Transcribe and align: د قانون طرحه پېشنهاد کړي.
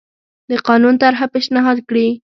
د 0.49 0.51
قانون 0.67 0.93
طرحه 1.03 1.25
پېشنهاد 1.33 1.77
کړي. 1.89 2.07